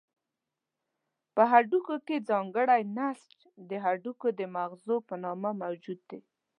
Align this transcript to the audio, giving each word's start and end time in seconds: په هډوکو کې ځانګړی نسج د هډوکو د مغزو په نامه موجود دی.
په 1.35 1.43
هډوکو 1.51 1.95
کې 2.07 2.25
ځانګړی 2.29 2.81
نسج 2.97 3.35
د 3.69 3.71
هډوکو 3.85 4.27
د 4.39 4.41
مغزو 4.55 4.95
په 5.07 5.15
نامه 5.23 5.51
موجود 5.63 5.99
دی. 6.09 6.21